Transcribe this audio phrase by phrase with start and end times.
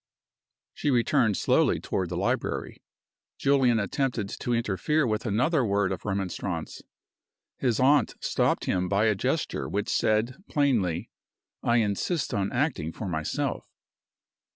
[0.73, 2.81] She returned slowly toward the library.
[3.37, 6.81] Julian attempted to interfere with another word of remonstrance.
[7.59, 11.11] His aunt stopped him by a gesture which said, plainly,
[11.61, 13.69] "I insist on acting for myself."